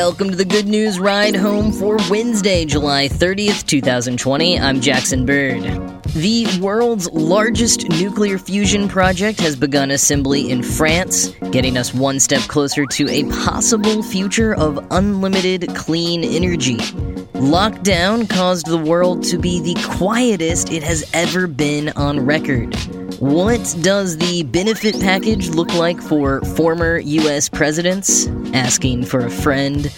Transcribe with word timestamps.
Welcome 0.00 0.30
to 0.30 0.36
the 0.36 0.44
Good 0.44 0.68
News 0.68 1.00
Ride 1.00 1.34
Home 1.34 1.72
for 1.72 1.96
Wednesday, 2.08 2.64
July 2.64 3.08
30th, 3.08 3.66
2020. 3.66 4.56
I'm 4.56 4.80
Jackson 4.80 5.26
Bird. 5.26 5.60
The 6.14 6.46
world's 6.62 7.10
largest 7.10 7.88
nuclear 7.88 8.38
fusion 8.38 8.86
project 8.88 9.40
has 9.40 9.56
begun 9.56 9.90
assembly 9.90 10.52
in 10.52 10.62
France, 10.62 11.30
getting 11.50 11.76
us 11.76 11.92
one 11.92 12.20
step 12.20 12.42
closer 12.42 12.86
to 12.86 13.08
a 13.08 13.24
possible 13.24 14.04
future 14.04 14.54
of 14.54 14.86
unlimited 14.92 15.74
clean 15.74 16.22
energy. 16.22 16.76
Lockdown 17.34 18.30
caused 18.30 18.66
the 18.66 18.78
world 18.78 19.24
to 19.24 19.36
be 19.36 19.60
the 19.60 19.74
quietest 19.96 20.70
it 20.70 20.84
has 20.84 21.10
ever 21.12 21.48
been 21.48 21.88
on 21.96 22.24
record. 22.24 22.76
What 23.18 23.76
does 23.80 24.16
the 24.16 24.44
benefit 24.44 25.00
package 25.00 25.48
look 25.48 25.74
like 25.74 26.00
for 26.00 26.40
former 26.54 26.98
US 26.98 27.48
presidents? 27.48 28.28
Asking 28.54 29.04
for 29.06 29.18
a 29.26 29.30
friend. 29.30 29.92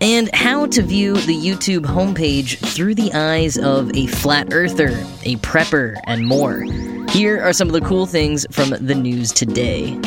And 0.00 0.34
how 0.34 0.64
to 0.68 0.80
view 0.80 1.12
the 1.12 1.36
YouTube 1.36 1.84
homepage 1.84 2.56
through 2.74 2.94
the 2.94 3.12
eyes 3.12 3.58
of 3.58 3.94
a 3.94 4.06
flat 4.06 4.54
earther, 4.54 4.88
a 5.24 5.36
prepper, 5.36 6.00
and 6.06 6.26
more. 6.26 6.62
Here 7.10 7.42
are 7.42 7.52
some 7.52 7.68
of 7.68 7.74
the 7.74 7.82
cool 7.82 8.06
things 8.06 8.46
from 8.50 8.70
the 8.70 8.94
news 8.94 9.32
today. 9.32 10.00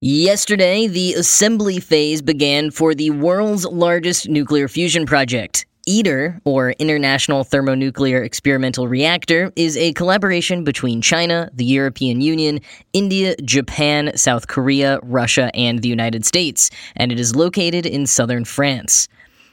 Yesterday, 0.00 0.86
the 0.86 1.14
assembly 1.14 1.80
phase 1.80 2.22
began 2.22 2.70
for 2.70 2.94
the 2.94 3.10
world's 3.10 3.66
largest 3.66 4.28
nuclear 4.28 4.68
fusion 4.68 5.04
project. 5.04 5.66
ITER, 5.88 6.40
or 6.44 6.72
International 6.72 7.42
Thermonuclear 7.42 8.22
Experimental 8.22 8.86
Reactor, 8.86 9.52
is 9.56 9.76
a 9.76 9.92
collaboration 9.94 10.62
between 10.62 11.02
China, 11.02 11.50
the 11.54 11.64
European 11.64 12.20
Union, 12.20 12.60
India, 12.92 13.34
Japan, 13.44 14.16
South 14.16 14.46
Korea, 14.46 15.00
Russia, 15.02 15.50
and 15.54 15.80
the 15.80 15.88
United 15.88 16.24
States, 16.24 16.70
and 16.94 17.10
it 17.10 17.18
is 17.18 17.34
located 17.34 17.84
in 17.84 18.06
southern 18.06 18.44
France. 18.44 19.08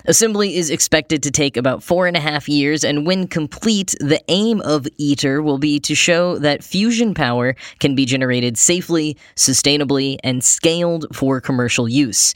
Assembly 0.05 0.55
is 0.55 0.69
expected 0.69 1.23
to 1.23 1.31
take 1.31 1.57
about 1.57 1.83
four 1.83 2.05
and 2.07 2.15
a 2.15 2.21
half 2.21 2.47
years, 2.47 2.83
and 2.83 3.07
when 3.07 3.27
complete, 3.27 3.95
the 3.99 4.21
aim 4.27 4.61
of 4.61 4.87
ITER 4.99 5.41
will 5.41 5.57
be 5.57 5.79
to 5.79 5.95
show 5.95 6.37
that 6.37 6.63
fusion 6.63 7.13
power 7.13 7.55
can 7.79 7.95
be 7.95 8.05
generated 8.05 8.57
safely, 8.57 9.17
sustainably, 9.35 10.17
and 10.23 10.43
scaled 10.43 11.07
for 11.11 11.41
commercial 11.41 11.89
use. 11.89 12.33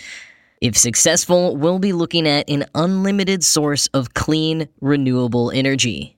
If 0.63 0.77
successful, 0.77 1.57
we'll 1.57 1.77
be 1.77 1.91
looking 1.91 2.25
at 2.25 2.49
an 2.49 2.63
unlimited 2.73 3.43
source 3.43 3.87
of 3.87 4.13
clean, 4.13 4.69
renewable 4.79 5.51
energy. 5.51 6.15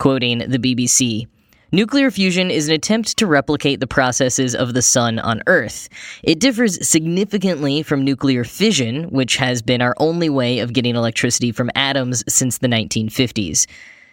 Quoting 0.00 0.38
the 0.38 0.58
BBC, 0.58 1.28
Nuclear 1.70 2.10
fusion 2.10 2.50
is 2.50 2.66
an 2.68 2.74
attempt 2.74 3.16
to 3.16 3.28
replicate 3.28 3.78
the 3.78 3.86
processes 3.86 4.56
of 4.56 4.74
the 4.74 4.82
sun 4.82 5.20
on 5.20 5.40
Earth. 5.46 5.88
It 6.24 6.40
differs 6.40 6.84
significantly 6.84 7.84
from 7.84 8.04
nuclear 8.04 8.42
fission, 8.42 9.04
which 9.10 9.36
has 9.36 9.62
been 9.62 9.80
our 9.80 9.94
only 9.98 10.30
way 10.30 10.58
of 10.58 10.72
getting 10.72 10.96
electricity 10.96 11.52
from 11.52 11.70
atoms 11.76 12.24
since 12.28 12.58
the 12.58 12.68
1950s. 12.68 13.66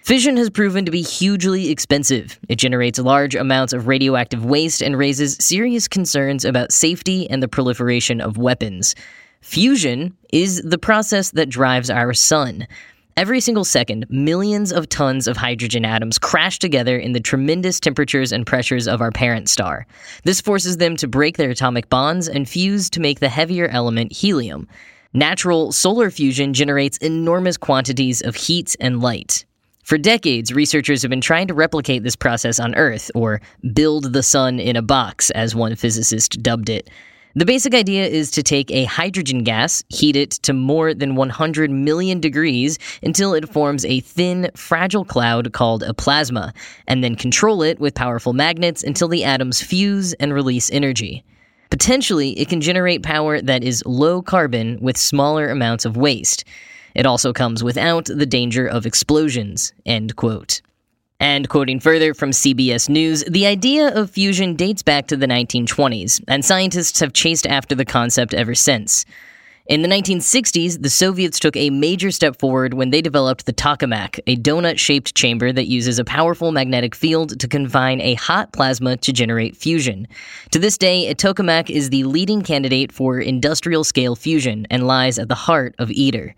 Fission 0.03 0.37
has 0.37 0.51
proven 0.51 0.85
to 0.85 0.91
be 0.91 1.01
hugely 1.01 1.71
expensive. 1.71 2.37
It 2.47 2.57
generates 2.57 2.99
large 2.99 3.33
amounts 3.33 3.73
of 3.73 3.87
radioactive 3.87 4.45
waste 4.45 4.83
and 4.83 4.97
raises 4.97 5.37
serious 5.39 5.87
concerns 5.87 6.45
about 6.45 6.71
safety 6.73 7.27
and 7.29 7.41
the 7.41 7.47
proliferation 7.47 8.21
of 8.21 8.37
weapons. 8.37 8.93
Fusion 9.43 10.15
is 10.31 10.61
the 10.61 10.77
process 10.77 11.31
that 11.31 11.49
drives 11.49 11.89
our 11.89 12.13
sun. 12.13 12.65
Every 13.17 13.41
single 13.41 13.65
second, 13.65 14.05
millions 14.09 14.71
of 14.71 14.87
tons 14.87 15.27
of 15.27 15.35
hydrogen 15.35 15.83
atoms 15.83 16.17
crash 16.17 16.59
together 16.59 16.97
in 16.97 17.11
the 17.11 17.19
tremendous 17.19 17.77
temperatures 17.77 18.31
and 18.31 18.47
pressures 18.47 18.87
of 18.87 19.01
our 19.01 19.11
parent 19.11 19.49
star. 19.49 19.85
This 20.23 20.39
forces 20.39 20.77
them 20.77 20.95
to 20.95 21.09
break 21.09 21.35
their 21.35 21.49
atomic 21.49 21.89
bonds 21.89 22.29
and 22.29 22.47
fuse 22.47 22.89
to 22.91 23.01
make 23.01 23.19
the 23.19 23.27
heavier 23.27 23.67
element 23.67 24.13
helium. 24.13 24.65
Natural 25.11 25.73
solar 25.73 26.09
fusion 26.09 26.53
generates 26.53 26.97
enormous 26.99 27.57
quantities 27.57 28.21
of 28.21 28.37
heat 28.37 28.77
and 28.79 29.01
light. 29.01 29.43
For 29.83 29.97
decades, 29.97 30.53
researchers 30.53 31.01
have 31.01 31.09
been 31.09 31.19
trying 31.19 31.47
to 31.47 31.53
replicate 31.53 32.03
this 32.03 32.15
process 32.15 32.61
on 32.61 32.75
Earth, 32.75 33.11
or 33.13 33.41
build 33.73 34.13
the 34.13 34.23
sun 34.23 34.61
in 34.61 34.77
a 34.77 34.81
box, 34.81 35.31
as 35.31 35.53
one 35.53 35.75
physicist 35.75 36.41
dubbed 36.41 36.69
it. 36.69 36.89
The 37.35 37.45
basic 37.45 37.73
idea 37.73 38.05
is 38.05 38.29
to 38.31 38.43
take 38.43 38.69
a 38.69 38.83
hydrogen 38.83 39.43
gas, 39.43 39.83
heat 39.89 40.15
it 40.15 40.31
to 40.43 40.53
more 40.53 40.93
than 40.93 41.15
100 41.15 41.71
million 41.71 42.19
degrees 42.19 42.77
until 43.01 43.33
it 43.33 43.49
forms 43.49 43.83
a 43.85 44.01
thin, 44.01 44.51
fragile 44.55 45.03
cloud 45.03 45.51
called 45.51 45.81
a 45.81 45.95
plasma, 45.95 46.53
and 46.87 47.03
then 47.03 47.15
control 47.15 47.63
it 47.63 47.79
with 47.79 47.95
powerful 47.95 48.33
magnets 48.33 48.83
until 48.83 49.07
the 49.07 49.23
atoms 49.23 49.63
fuse 49.63 50.13
and 50.13 50.31
release 50.31 50.69
energy. 50.71 51.23
Potentially, 51.71 52.39
it 52.39 52.49
can 52.49 52.61
generate 52.61 53.01
power 53.01 53.41
that 53.41 53.63
is 53.63 53.83
low 53.83 54.21
carbon 54.21 54.77
with 54.79 54.95
smaller 54.95 55.49
amounts 55.49 55.85
of 55.85 55.97
waste. 55.97 56.43
It 56.93 57.07
also 57.07 57.33
comes 57.33 57.63
without 57.63 58.05
the 58.05 58.27
danger 58.27 58.67
of 58.67 58.85
explosions. 58.85 59.73
End 59.87 60.15
quote. 60.17 60.61
And 61.23 61.47
quoting 61.47 61.79
further 61.79 62.13
from 62.13 62.31
CBS 62.31 62.89
News, 62.89 63.23
the 63.23 63.45
idea 63.45 63.95
of 63.95 64.11
fusion 64.11 64.57
dates 64.57 64.83
back 64.83 65.07
to 65.07 65.15
the 65.15 65.25
1920s, 65.25 66.21
and 66.27 66.43
scientists 66.43 66.99
have 66.99 67.13
chased 67.13 67.47
after 67.47 67.75
the 67.75 67.85
concept 67.85 68.33
ever 68.33 68.53
since. 68.53 69.05
In 69.67 69.83
the 69.83 69.87
1960s, 69.87 70.81
the 70.81 70.89
Soviets 70.89 71.39
took 71.39 71.55
a 71.55 71.69
major 71.69 72.11
step 72.11 72.37
forward 72.37 72.73
when 72.73 72.89
they 72.89 73.01
developed 73.01 73.45
the 73.45 73.53
tokamak, 73.53 74.19
a 74.27 74.35
donut 74.35 74.77
shaped 74.77 75.15
chamber 75.15 75.53
that 75.53 75.69
uses 75.69 75.97
a 75.97 76.03
powerful 76.03 76.51
magnetic 76.51 76.93
field 76.93 77.39
to 77.39 77.47
confine 77.47 78.01
a 78.01 78.15
hot 78.15 78.51
plasma 78.51 78.97
to 78.97 79.13
generate 79.13 79.55
fusion. 79.55 80.09
To 80.51 80.59
this 80.59 80.77
day, 80.77 81.07
a 81.07 81.15
tokamak 81.15 81.69
is 81.69 81.89
the 81.89 82.03
leading 82.03 82.41
candidate 82.41 82.91
for 82.91 83.17
industrial 83.17 83.85
scale 83.85 84.17
fusion 84.17 84.67
and 84.69 84.87
lies 84.87 85.17
at 85.17 85.29
the 85.29 85.35
heart 85.35 85.73
of 85.79 85.89
ITER. 85.89 86.35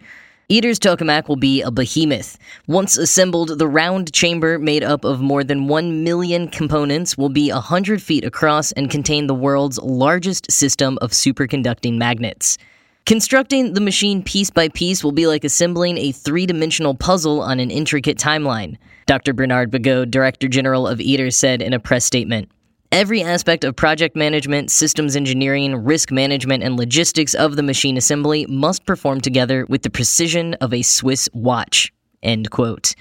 ITER's 0.48 0.78
tokamak 0.78 1.28
will 1.28 1.38
be 1.38 1.64
a 1.64 1.72
behemoth. 1.72 2.38
Once 2.68 2.98
assembled, 2.98 3.58
the 3.58 3.68
round 3.68 4.14
chamber 4.14 4.60
made 4.60 4.84
up 4.84 5.04
of 5.04 5.20
more 5.20 5.44
than 5.44 5.68
1 5.68 6.04
million 6.04 6.48
components 6.48 7.18
will 7.18 7.30
be 7.30 7.52
100 7.52 8.00
feet 8.00 8.24
across 8.24 8.72
and 8.74 8.92
contain 8.92 9.26
the 9.26 9.34
world's 9.34 9.80
largest 9.80 10.52
system 10.52 11.00
of 11.02 11.12
superconducting 11.12 11.98
magnets. 11.98 12.60
Constructing 13.08 13.74
the 13.74 13.82
machine 13.82 14.22
piece 14.22 14.52
by 14.52 14.70
piece 14.70 15.04
will 15.04 15.12
be 15.12 15.26
like 15.26 15.44
assembling 15.44 15.98
a 15.98 16.12
three 16.12 16.46
dimensional 16.46 16.94
puzzle 16.94 17.42
on 17.42 17.60
an 17.60 17.72
intricate 17.72 18.18
timeline. 18.18 18.78
Dr. 19.08 19.34
Bernard 19.34 19.72
Bigot, 19.72 20.12
Director 20.12 20.48
General 20.48 20.88
of 20.88 21.00
ITER, 21.00 21.32
said 21.32 21.64
in 21.64 21.74
a 21.74 21.80
press 21.80 22.06
statement. 22.06 22.50
Every 22.96 23.22
aspect 23.22 23.66
of 23.66 23.76
project 23.76 24.16
management, 24.16 24.72
systems 24.72 25.18
engineering, 25.18 25.76
risk 25.76 26.12
management, 26.12 26.64
and 26.64 26.78
logistics 26.78 27.34
of 27.34 27.58
the 27.58 27.62
machine 27.62 27.98
assembly 27.98 28.46
must 28.48 28.86
perform 28.86 29.20
together 29.20 29.66
with 29.66 29.82
the 29.82 29.90
precision 29.90 30.54
of 30.62 30.74
a 30.74 30.82
Swiss 30.82 31.28
watch. 31.34 31.92
End 32.24 32.52
quote. 32.52 32.96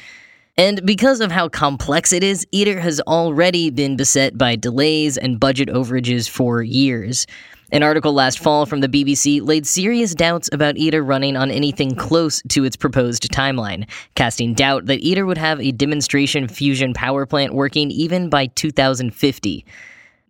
And 0.57 0.85
because 0.85 1.21
of 1.21 1.31
how 1.31 1.49
complex 1.49 2.13
it 2.13 2.25
is, 2.25 2.45
ITER 2.53 2.81
has 2.81 3.01
already 3.03 3.71
been 3.71 3.95
beset 3.95 4.37
by 4.37 4.57
delays 4.57 5.17
and 5.17 5.39
budget 5.39 5.69
overages 5.69 6.29
for 6.29 6.61
years. 6.61 7.29
An 7.75 7.83
article 7.83 8.13
last 8.13 8.39
fall 8.39 8.67
from 8.67 8.83
the 8.83 8.89
BBC 8.89 9.45
laid 9.45 9.67
serious 9.67 10.15
doubts 10.15 10.49
about 10.53 10.79
ITER 10.79 11.03
running 11.03 11.37
on 11.37 11.51
anything 11.51 11.97
close 11.97 12.41
to 12.51 12.63
its 12.63 12.77
proposed 12.77 13.29
timeline, 13.33 13.91
casting 14.15 14.55
doubt 14.55 14.87
that 14.87 15.05
ITER 15.05 15.27
would 15.27 15.39
have 15.39 15.61
a 15.61 15.73
demonstration 15.73 16.47
fusion 16.47 16.95
power 16.95 17.27
plant 17.27 17.53
working 17.53 17.91
even 17.91 18.31
by 18.31 18.47
2050. 18.47 19.67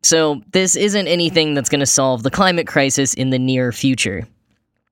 So, 0.00 0.41
this 0.53 0.75
isn't 0.75 1.06
anything 1.06 1.53
that's 1.53 1.69
going 1.69 1.81
to 1.81 1.87
solve 1.87 2.22
the 2.22 2.31
climate 2.31 2.66
crisis 2.66 3.12
in 3.12 3.28
the 3.28 3.38
near 3.38 3.72
future. 3.72 4.27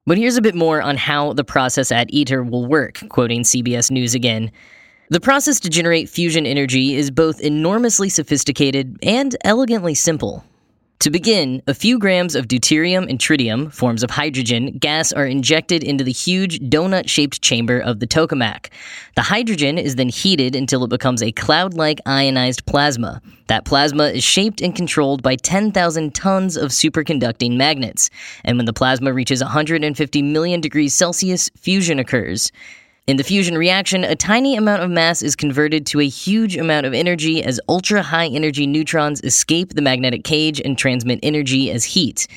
But 0.05 0.19
here's 0.19 0.37
a 0.37 0.43
bit 0.43 0.55
more 0.55 0.83
on 0.83 0.99
how 0.99 1.33
the 1.33 1.45
process 1.45 1.91
at 1.91 2.13
ITER 2.13 2.43
will 2.45 2.67
work, 2.67 3.01
quoting 3.09 3.45
CBS 3.45 3.91
News 3.91 4.15
again. 4.15 4.53
The 5.09 5.21
process 5.21 5.59
to 5.61 5.71
generate 5.71 6.11
fusion 6.11 6.45
energy 6.45 6.97
is 6.97 7.11
both 7.11 7.41
enormously 7.41 8.11
sophisticated 8.11 8.99
and 9.03 9.35
elegantly 9.43 9.95
simple. 9.95 10.45
To 11.03 11.11
begin, 11.11 11.63
a 11.67 11.75
few 11.75 11.99
grams 11.99 12.37
of 12.37 12.47
deuterium 12.47 13.11
and 13.11 13.19
tritium, 13.19 13.73
forms 13.73 14.05
of 14.05 14.11
hydrogen, 14.11 14.79
gas 14.79 15.13
are 15.13 15.27
injected 15.27 15.83
into 15.83 16.05
the 16.05 16.13
huge 16.13 16.61
donut 16.61 17.09
shaped 17.09 17.43
chamber 17.43 17.81
of 17.81 17.99
the 17.99 18.07
tokamak. 18.07 18.69
The 19.17 19.23
hydrogen 19.23 19.79
is 19.79 19.97
then 19.97 20.11
heated 20.11 20.55
until 20.55 20.85
it 20.85 20.91
becomes 20.91 21.21
a 21.21 21.33
cloud 21.33 21.75
like 21.75 21.99
ionized 22.07 22.67
plasma. 22.67 23.21
That 23.49 23.65
plasma 23.65 24.11
is 24.11 24.23
shaped 24.23 24.61
and 24.61 24.77
controlled 24.77 25.25
by 25.25 25.35
10,000 25.35 26.15
tons 26.15 26.57
of 26.57 26.71
superconducting 26.71 27.57
magnets. 27.57 28.09
And 28.45 28.57
when 28.57 28.67
the 28.67 28.73
plasma 28.73 29.13
reaches 29.13 29.43
150 29.43 30.23
million 30.23 30.61
degrees 30.61 30.95
Celsius, 30.95 31.51
fusion 31.57 31.99
occurs. 31.99 32.53
In 33.09 33.17
the 33.17 33.25
fusion 33.25 33.59
reaction, 33.59 34.05
a 34.05 34.15
tiny 34.15 34.55
amount 34.55 34.81
of 34.81 34.89
mass 34.89 35.23
is 35.23 35.35
converted 35.35 35.87
to 35.87 35.99
a 35.99 36.07
huge 36.07 36.57
amount 36.57 36.87
of 36.87 36.95
energy 36.95 37.43
as 37.43 37.61
ultra 37.69 38.01
high 38.01 38.29
energy 38.29 38.65
neutrons 38.65 39.21
escape 39.25 39.71
the 39.71 39.83
magnetic 39.83 40.23
cage 40.23 40.61
and 40.65 40.79
transmit 40.79 41.19
energy 41.21 41.69
as 41.73 41.83
heat. 41.83 42.29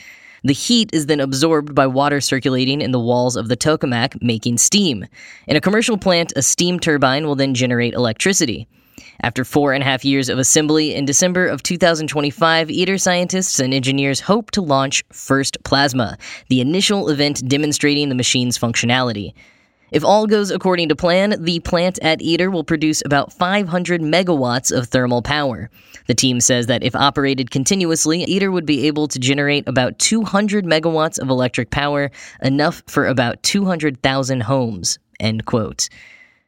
The 0.43 0.53
heat 0.53 0.89
is 0.91 1.05
then 1.05 1.19
absorbed 1.19 1.75
by 1.75 1.85
water 1.85 2.19
circulating 2.19 2.81
in 2.81 2.89
the 2.89 2.99
walls 2.99 3.35
of 3.35 3.47
the 3.47 3.55
tokamak, 3.55 4.19
making 4.23 4.57
steam. 4.57 5.05
In 5.45 5.55
a 5.55 5.61
commercial 5.61 5.99
plant, 5.99 6.33
a 6.35 6.41
steam 6.41 6.79
turbine 6.79 7.27
will 7.27 7.35
then 7.35 7.53
generate 7.53 7.93
electricity. 7.93 8.67
After 9.21 9.45
four 9.45 9.71
and 9.71 9.83
a 9.83 9.85
half 9.85 10.03
years 10.03 10.29
of 10.29 10.39
assembly, 10.39 10.95
in 10.95 11.05
December 11.05 11.45
of 11.45 11.61
2025, 11.61 12.71
ITER 12.71 12.97
scientists 12.97 13.59
and 13.59 13.71
engineers 13.71 14.19
hope 14.19 14.49
to 14.51 14.63
launch 14.63 15.03
First 15.11 15.63
Plasma, 15.63 16.17
the 16.49 16.59
initial 16.59 17.09
event 17.09 17.47
demonstrating 17.47 18.09
the 18.09 18.15
machine's 18.15 18.57
functionality. 18.57 19.35
If 19.91 20.03
all 20.03 20.27
goes 20.27 20.51
according 20.51 20.89
to 20.89 20.95
plan, 20.95 21.35
the 21.43 21.59
plant 21.59 21.99
at 22.01 22.21
ITER 22.21 22.49
will 22.49 22.63
produce 22.63 23.03
about 23.05 23.31
500 23.31 24.01
megawatts 24.01 24.75
of 24.75 24.87
thermal 24.87 25.21
power. 25.21 25.69
The 26.07 26.15
team 26.15 26.39
says 26.39 26.67
that 26.67 26.83
if 26.83 26.95
operated 26.95 27.51
continuously, 27.51 28.23
ITER 28.23 28.51
would 28.51 28.65
be 28.65 28.87
able 28.87 29.07
to 29.07 29.19
generate 29.19 29.67
about 29.67 29.99
200 29.99 30.65
megawatts 30.65 31.19
of 31.19 31.29
electric 31.29 31.69
power, 31.69 32.11
enough 32.41 32.83
for 32.87 33.07
about 33.07 33.41
200,000 33.43 34.41
homes. 34.41 34.99
End 35.19 35.45
quote. 35.45 35.89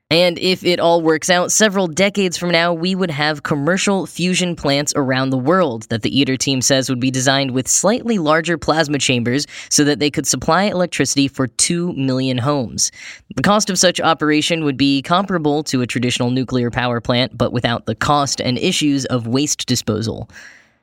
And 0.09 0.39
if 0.39 0.63
it 0.63 0.79
all 0.79 1.01
works 1.01 1.29
out, 1.29 1.51
several 1.51 1.85
decades 1.85 2.37
from 2.37 2.49
now, 2.49 2.73
we 2.73 2.95
would 2.95 3.11
have 3.11 3.43
commercial 3.43 4.05
fusion 4.05 4.55
plants 4.55 4.93
around 4.95 5.31
the 5.31 5.37
world 5.37 5.83
that 5.89 6.01
the 6.01 6.21
ITER 6.21 6.37
team 6.37 6.61
says 6.61 6.89
would 6.89 7.01
be 7.01 7.11
designed 7.11 7.51
with 7.51 7.67
slightly 7.67 8.17
larger 8.17 8.57
plasma 8.57 8.99
chambers 8.99 9.45
so 9.69 9.83
that 9.83 9.99
they 9.99 10.09
could 10.09 10.25
supply 10.25 10.63
electricity 10.63 11.27
for 11.27 11.47
2 11.47 11.91
million 11.93 12.37
homes. 12.37 12.89
The 13.35 13.41
cost 13.41 13.69
of 13.69 13.77
such 13.77 13.99
operation 13.99 14.63
would 14.63 14.77
be 14.77 15.01
comparable 15.01 15.61
to 15.63 15.81
a 15.81 15.87
traditional 15.87 16.31
nuclear 16.31 16.71
power 16.71 17.01
plant, 17.01 17.37
but 17.37 17.51
without 17.51 17.85
the 17.85 17.95
cost 17.95 18.39
and 18.39 18.57
issues 18.57 19.03
of 19.05 19.27
waste 19.27 19.67
disposal. 19.67 20.29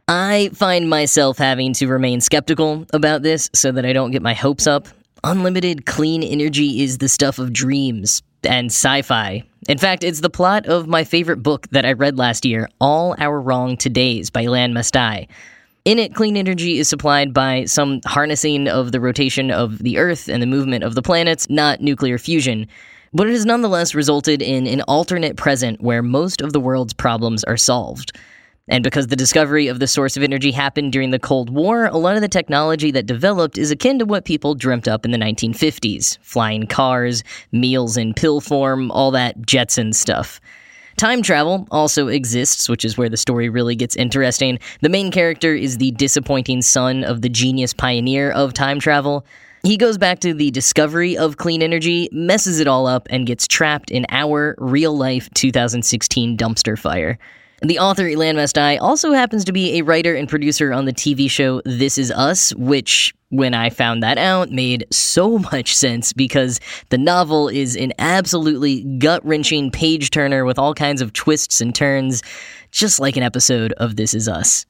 I 0.06 0.50
find 0.52 0.90
myself 0.90 1.38
having 1.38 1.72
to 1.74 1.86
remain 1.86 2.20
skeptical 2.20 2.84
about 2.92 3.22
this 3.22 3.48
so 3.54 3.72
that 3.72 3.86
I 3.86 3.94
don't 3.94 4.10
get 4.10 4.20
my 4.20 4.34
hopes 4.34 4.66
up. 4.66 4.86
Unlimited 5.26 5.86
clean 5.86 6.22
energy 6.22 6.82
is 6.82 6.98
the 6.98 7.08
stuff 7.08 7.38
of 7.38 7.50
dreams 7.50 8.22
and 8.42 8.66
sci 8.66 9.00
fi. 9.00 9.42
In 9.70 9.78
fact, 9.78 10.04
it's 10.04 10.20
the 10.20 10.28
plot 10.28 10.66
of 10.66 10.86
my 10.86 11.02
favorite 11.02 11.42
book 11.42 11.66
that 11.70 11.86
I 11.86 11.92
read 11.92 12.18
last 12.18 12.44
year, 12.44 12.68
All 12.78 13.14
Our 13.18 13.40
Wrong 13.40 13.78
Todays 13.78 14.30
by 14.30 14.44
Elan 14.44 14.74
Mastai. 14.74 15.26
In 15.86 15.98
it, 15.98 16.14
clean 16.14 16.36
energy 16.36 16.78
is 16.78 16.90
supplied 16.90 17.32
by 17.32 17.64
some 17.64 18.02
harnessing 18.04 18.68
of 18.68 18.92
the 18.92 19.00
rotation 19.00 19.50
of 19.50 19.78
the 19.78 19.96
Earth 19.96 20.28
and 20.28 20.42
the 20.42 20.46
movement 20.46 20.84
of 20.84 20.94
the 20.94 21.00
planets, 21.00 21.48
not 21.48 21.80
nuclear 21.80 22.18
fusion. 22.18 22.68
But 23.14 23.26
it 23.26 23.32
has 23.32 23.46
nonetheless 23.46 23.94
resulted 23.94 24.42
in 24.42 24.66
an 24.66 24.82
alternate 24.82 25.38
present 25.38 25.80
where 25.80 26.02
most 26.02 26.42
of 26.42 26.52
the 26.52 26.60
world's 26.60 26.92
problems 26.92 27.44
are 27.44 27.56
solved. 27.56 28.14
And 28.68 28.82
because 28.82 29.08
the 29.08 29.16
discovery 29.16 29.66
of 29.66 29.78
the 29.78 29.86
source 29.86 30.16
of 30.16 30.22
energy 30.22 30.50
happened 30.50 30.92
during 30.92 31.10
the 31.10 31.18
Cold 31.18 31.50
War, 31.50 31.84
a 31.84 31.98
lot 31.98 32.16
of 32.16 32.22
the 32.22 32.28
technology 32.28 32.90
that 32.92 33.04
developed 33.04 33.58
is 33.58 33.70
akin 33.70 33.98
to 33.98 34.06
what 34.06 34.24
people 34.24 34.54
dreamt 34.54 34.88
up 34.88 35.04
in 35.04 35.10
the 35.10 35.18
1950s 35.18 36.16
flying 36.22 36.66
cars, 36.66 37.22
meals 37.52 37.98
in 37.98 38.14
pill 38.14 38.40
form, 38.40 38.90
all 38.90 39.10
that 39.10 39.44
Jetson 39.44 39.92
stuff. 39.92 40.40
Time 40.96 41.20
travel 41.20 41.68
also 41.70 42.08
exists, 42.08 42.68
which 42.68 42.86
is 42.86 42.96
where 42.96 43.10
the 43.10 43.18
story 43.18 43.50
really 43.50 43.74
gets 43.74 43.96
interesting. 43.96 44.58
The 44.80 44.88
main 44.88 45.10
character 45.10 45.54
is 45.54 45.76
the 45.76 45.90
disappointing 45.90 46.62
son 46.62 47.04
of 47.04 47.20
the 47.20 47.28
genius 47.28 47.74
pioneer 47.74 48.30
of 48.30 48.54
time 48.54 48.80
travel. 48.80 49.26
He 49.62 49.76
goes 49.76 49.98
back 49.98 50.20
to 50.20 50.32
the 50.32 50.50
discovery 50.50 51.18
of 51.18 51.36
clean 51.36 51.62
energy, 51.62 52.08
messes 52.12 52.60
it 52.60 52.68
all 52.68 52.86
up, 52.86 53.08
and 53.10 53.26
gets 53.26 53.46
trapped 53.46 53.90
in 53.90 54.06
our 54.08 54.54
real 54.56 54.96
life 54.96 55.28
2016 55.34 56.38
dumpster 56.38 56.78
fire. 56.78 57.18
The 57.62 57.78
author, 57.78 58.08
Elan 58.08 58.36
Mastai, 58.36 58.78
also 58.80 59.12
happens 59.12 59.44
to 59.44 59.52
be 59.52 59.78
a 59.78 59.82
writer 59.82 60.14
and 60.14 60.28
producer 60.28 60.72
on 60.72 60.84
the 60.84 60.92
TV 60.92 61.30
show 61.30 61.62
This 61.64 61.98
Is 61.98 62.10
Us, 62.10 62.52
which, 62.56 63.14
when 63.28 63.54
I 63.54 63.70
found 63.70 64.02
that 64.02 64.18
out, 64.18 64.50
made 64.50 64.86
so 64.90 65.38
much 65.38 65.74
sense 65.74 66.12
because 66.12 66.58
the 66.90 66.98
novel 66.98 67.48
is 67.48 67.76
an 67.76 67.92
absolutely 67.98 68.82
gut 68.98 69.24
wrenching 69.24 69.70
page 69.70 70.10
turner 70.10 70.44
with 70.44 70.58
all 70.58 70.74
kinds 70.74 71.00
of 71.00 71.12
twists 71.12 71.60
and 71.60 71.74
turns, 71.74 72.22
just 72.70 72.98
like 72.98 73.16
an 73.16 73.22
episode 73.22 73.72
of 73.74 73.96
This 73.96 74.14
Is 74.14 74.28
Us. 74.28 74.66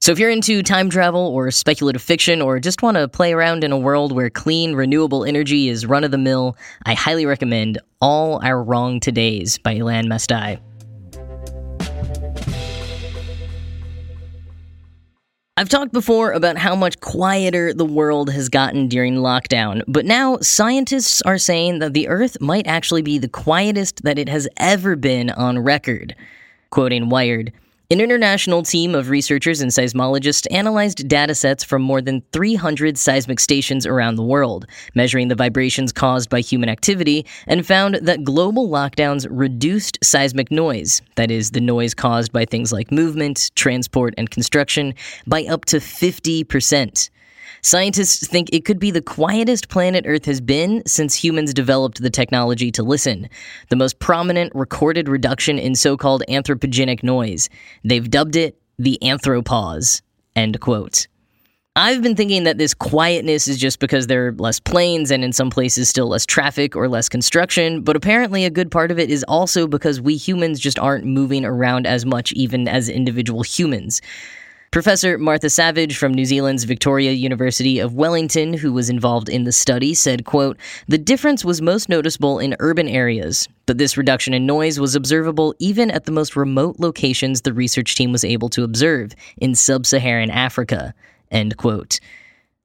So, 0.00 0.12
if 0.12 0.18
you're 0.20 0.30
into 0.30 0.62
time 0.62 0.90
travel 0.90 1.26
or 1.26 1.50
speculative 1.50 2.02
fiction 2.02 2.40
or 2.40 2.60
just 2.60 2.82
want 2.82 2.98
to 2.98 3.08
play 3.08 3.32
around 3.32 3.64
in 3.64 3.72
a 3.72 3.78
world 3.78 4.12
where 4.12 4.30
clean, 4.30 4.74
renewable 4.74 5.24
energy 5.24 5.68
is 5.68 5.86
run 5.86 6.04
of 6.04 6.12
the 6.12 6.18
mill, 6.18 6.56
I 6.84 6.94
highly 6.94 7.26
recommend 7.26 7.78
All 8.00 8.40
Our 8.44 8.62
Wrong 8.62 9.00
Todays 9.00 9.60
by 9.60 9.74
Elan 9.76 10.06
Mastai. 10.06 10.60
I've 15.58 15.68
talked 15.68 15.92
before 15.92 16.30
about 16.30 16.56
how 16.56 16.76
much 16.76 17.00
quieter 17.00 17.74
the 17.74 17.84
world 17.84 18.30
has 18.30 18.48
gotten 18.48 18.86
during 18.86 19.16
lockdown, 19.16 19.82
but 19.88 20.04
now 20.04 20.38
scientists 20.38 21.20
are 21.22 21.36
saying 21.36 21.80
that 21.80 21.94
the 21.94 22.06
Earth 22.06 22.40
might 22.40 22.68
actually 22.68 23.02
be 23.02 23.18
the 23.18 23.26
quietest 23.26 24.04
that 24.04 24.20
it 24.20 24.28
has 24.28 24.46
ever 24.58 24.94
been 24.94 25.30
on 25.30 25.58
record. 25.58 26.14
Quoting 26.70 27.08
Wired, 27.08 27.52
an 27.90 28.02
international 28.02 28.62
team 28.62 28.94
of 28.94 29.08
researchers 29.08 29.62
and 29.62 29.70
seismologists 29.70 30.46
analyzed 30.50 31.08
data 31.08 31.34
sets 31.34 31.64
from 31.64 31.80
more 31.80 32.02
than 32.02 32.22
300 32.32 32.98
seismic 32.98 33.40
stations 33.40 33.86
around 33.86 34.16
the 34.16 34.22
world, 34.22 34.66
measuring 34.94 35.28
the 35.28 35.34
vibrations 35.34 35.90
caused 35.90 36.28
by 36.28 36.42
human 36.42 36.68
activity, 36.68 37.24
and 37.46 37.66
found 37.66 37.94
that 38.02 38.24
global 38.24 38.68
lockdowns 38.68 39.26
reduced 39.30 39.96
seismic 40.02 40.50
noise, 40.50 41.00
that 41.14 41.30
is, 41.30 41.52
the 41.52 41.62
noise 41.62 41.94
caused 41.94 42.30
by 42.30 42.44
things 42.44 42.74
like 42.74 42.92
movement, 42.92 43.50
transport, 43.54 44.12
and 44.18 44.28
construction, 44.28 44.92
by 45.26 45.44
up 45.44 45.64
to 45.64 45.78
50%. 45.78 47.08
Scientists 47.62 48.26
think 48.26 48.48
it 48.52 48.64
could 48.64 48.78
be 48.78 48.90
the 48.90 49.02
quietest 49.02 49.68
planet 49.68 50.04
Earth 50.06 50.24
has 50.24 50.40
been 50.40 50.82
since 50.86 51.14
humans 51.14 51.52
developed 51.52 52.02
the 52.02 52.10
technology 52.10 52.70
to 52.72 52.82
listen, 52.82 53.28
the 53.68 53.76
most 53.76 53.98
prominent 53.98 54.52
recorded 54.54 55.08
reduction 55.08 55.58
in 55.58 55.74
so 55.74 55.96
called 55.96 56.22
anthropogenic 56.28 57.02
noise. 57.02 57.48
They've 57.84 58.08
dubbed 58.08 58.36
it 58.36 58.58
the 58.78 58.98
anthropause. 59.02 60.02
End 60.36 60.60
quote. 60.60 61.06
I've 61.76 62.02
been 62.02 62.16
thinking 62.16 62.42
that 62.42 62.58
this 62.58 62.74
quietness 62.74 63.46
is 63.46 63.56
just 63.56 63.78
because 63.78 64.08
there 64.08 64.26
are 64.26 64.32
less 64.32 64.58
planes 64.58 65.12
and 65.12 65.22
in 65.22 65.32
some 65.32 65.48
places 65.48 65.88
still 65.88 66.08
less 66.08 66.26
traffic 66.26 66.74
or 66.74 66.88
less 66.88 67.08
construction, 67.08 67.82
but 67.82 67.94
apparently 67.94 68.44
a 68.44 68.50
good 68.50 68.72
part 68.72 68.90
of 68.90 68.98
it 68.98 69.10
is 69.10 69.24
also 69.28 69.68
because 69.68 70.00
we 70.00 70.16
humans 70.16 70.58
just 70.58 70.76
aren't 70.80 71.04
moving 71.04 71.44
around 71.44 71.86
as 71.86 72.04
much 72.04 72.32
even 72.32 72.66
as 72.66 72.88
individual 72.88 73.42
humans. 73.42 74.02
Professor 74.70 75.16
Martha 75.16 75.48
Savage 75.48 75.96
from 75.96 76.12
New 76.12 76.26
Zealand's 76.26 76.64
Victoria 76.64 77.12
University 77.12 77.78
of 77.78 77.94
Wellington, 77.94 78.52
who 78.52 78.70
was 78.70 78.90
involved 78.90 79.30
in 79.30 79.44
the 79.44 79.52
study, 79.52 79.94
said, 79.94 80.26
quote, 80.26 80.58
"The 80.88 80.98
difference 80.98 81.42
was 81.42 81.62
most 81.62 81.88
noticeable 81.88 82.38
in 82.38 82.54
urban 82.60 82.86
areas, 82.86 83.48
but 83.64 83.78
this 83.78 83.96
reduction 83.96 84.34
in 84.34 84.44
noise 84.44 84.78
was 84.78 84.94
observable 84.94 85.54
even 85.58 85.90
at 85.90 86.04
the 86.04 86.12
most 86.12 86.36
remote 86.36 86.76
locations 86.78 87.40
the 87.40 87.54
research 87.54 87.94
team 87.94 88.12
was 88.12 88.24
able 88.24 88.50
to 88.50 88.62
observe 88.62 89.12
in 89.38 89.54
sub-Saharan 89.54 90.30
Africa." 90.30 90.92
End 91.30 91.56
quote. 91.56 91.98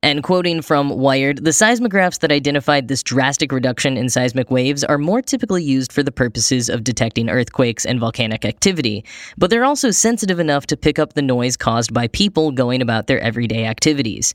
And 0.03 0.21
quoting 0.21 0.61
from 0.61 0.89
Wired, 0.89 1.45
the 1.45 1.53
seismographs 1.53 2.19
that 2.19 2.31
identified 2.31 2.89
this 2.89 3.03
drastic 3.03 3.53
reduction 3.53 3.95
in 3.95 4.09
seismic 4.09 4.51
waves 4.51 4.83
are 4.83 4.97
more 4.97 5.21
typically 5.21 5.63
used 5.63 5.93
for 5.93 6.03
the 6.03 6.11
purposes 6.11 6.67
of 6.67 6.83
detecting 6.83 7.29
earthquakes 7.29 7.85
and 7.85 8.01
volcanic 8.01 8.43
activity, 8.43 9.05
but 9.37 9.49
they're 9.49 9.63
also 9.63 9.91
sensitive 9.91 10.41
enough 10.41 10.65
to 10.67 10.75
pick 10.75 10.99
up 10.99 11.13
the 11.13 11.21
noise 11.21 11.55
caused 11.55 11.93
by 11.93 12.09
people 12.09 12.51
going 12.51 12.81
about 12.81 13.07
their 13.07 13.21
everyday 13.21 13.65
activities. 13.65 14.33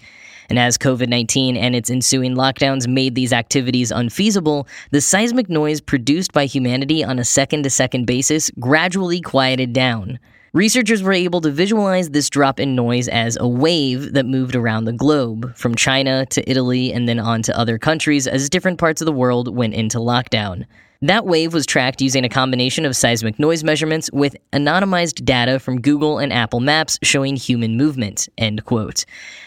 And 0.48 0.58
as 0.58 0.78
COVID 0.78 1.08
19 1.08 1.58
and 1.58 1.76
its 1.76 1.90
ensuing 1.90 2.34
lockdowns 2.34 2.88
made 2.88 3.14
these 3.14 3.34
activities 3.34 3.90
unfeasible, 3.90 4.66
the 4.90 5.02
seismic 5.02 5.50
noise 5.50 5.82
produced 5.82 6.32
by 6.32 6.46
humanity 6.46 7.04
on 7.04 7.18
a 7.18 7.26
second 7.26 7.64
to 7.64 7.70
second 7.70 8.06
basis 8.06 8.50
gradually 8.58 9.20
quieted 9.20 9.74
down. 9.74 10.18
Researchers 10.54 11.02
were 11.02 11.12
able 11.12 11.42
to 11.42 11.50
visualize 11.50 12.08
this 12.10 12.30
drop 12.30 12.58
in 12.58 12.74
noise 12.74 13.06
as 13.08 13.36
a 13.38 13.46
wave 13.46 14.14
that 14.14 14.24
moved 14.24 14.56
around 14.56 14.86
the 14.86 14.94
globe, 14.94 15.54
from 15.54 15.74
China 15.74 16.24
to 16.26 16.50
Italy 16.50 16.90
and 16.90 17.06
then 17.06 17.18
on 17.18 17.42
to 17.42 17.58
other 17.58 17.78
countries 17.78 18.26
as 18.26 18.48
different 18.48 18.78
parts 18.78 19.02
of 19.02 19.06
the 19.06 19.12
world 19.12 19.54
went 19.54 19.74
into 19.74 19.98
lockdown. 19.98 20.64
That 21.02 21.26
wave 21.26 21.52
was 21.52 21.66
tracked 21.66 22.00
using 22.00 22.24
a 22.24 22.30
combination 22.30 22.86
of 22.86 22.96
seismic 22.96 23.38
noise 23.38 23.62
measurements 23.62 24.10
with 24.10 24.36
anonymized 24.54 25.24
data 25.24 25.58
from 25.60 25.82
Google 25.82 26.18
and 26.18 26.32
Apple 26.32 26.60
Maps 26.60 26.98
showing 27.02 27.36
human 27.36 27.76
movement. 27.76 28.26
End 28.38 28.64
quote. 28.64 29.04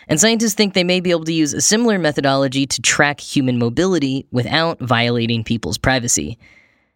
And 0.08 0.20
scientists 0.20 0.53
think 0.53 0.75
they 0.75 0.84
may 0.84 1.00
be 1.00 1.12
able 1.12 1.25
to 1.25 1.34
use 1.34 1.53
a 1.53 1.62
similar 1.62 1.98
methodology 1.98 2.67
to 2.67 2.81
track 2.81 3.20
human 3.20 3.58
mobility 3.58 4.27
without 4.31 4.79
violating 4.79 5.43
people's 5.43 5.77
privacy. 5.79 6.38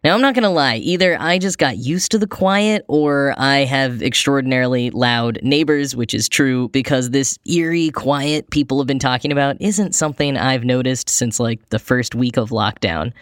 Now, 0.06 0.14
I'm 0.14 0.20
not 0.20 0.34
going 0.34 0.44
to 0.44 0.50
lie, 0.50 0.76
either 0.76 1.20
I 1.20 1.36
just 1.36 1.58
got 1.58 1.78
used 1.78 2.12
to 2.12 2.18
the 2.20 2.28
quiet 2.28 2.84
or 2.86 3.34
I 3.38 3.64
have 3.64 4.02
extraordinarily 4.02 4.90
loud 4.90 5.40
neighbors, 5.42 5.96
which 5.96 6.14
is 6.14 6.28
true 6.28 6.68
because 6.68 7.10
this 7.10 7.36
eerie 7.44 7.90
quiet 7.90 8.48
people 8.50 8.78
have 8.78 8.86
been 8.86 9.00
talking 9.00 9.32
about 9.32 9.56
isn't 9.58 9.96
something 9.96 10.36
I've 10.36 10.62
noticed 10.62 11.08
since 11.08 11.40
like 11.40 11.70
the 11.70 11.80
first 11.80 12.14
week 12.14 12.36
of 12.36 12.50
lockdown. 12.50 13.12